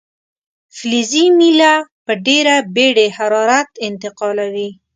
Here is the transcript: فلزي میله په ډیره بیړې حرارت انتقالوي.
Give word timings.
فلزي 0.75 1.25
میله 1.37 1.73
په 2.05 2.13
ډیره 2.27 2.55
بیړې 2.75 3.07
حرارت 3.17 3.69
انتقالوي. 3.87 4.69